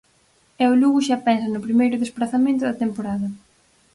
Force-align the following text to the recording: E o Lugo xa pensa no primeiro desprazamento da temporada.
E 0.61 0.63
o 0.71 0.77
Lugo 0.81 0.99
xa 1.07 1.17
pensa 1.27 1.47
no 1.53 1.63
primeiro 1.65 2.01
desprazamento 2.03 2.63
da 2.65 2.79
temporada. 2.83 3.27